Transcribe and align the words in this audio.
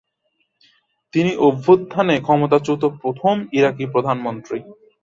তিনি 1.13 1.31
অভ্যুত্থানে 1.47 2.15
ক্ষমতাচ্যুত 2.19 2.83
প্রথম 3.01 3.35
ইরাকি 3.51 3.85
প্রধানমন্ত্রী। 3.85 4.57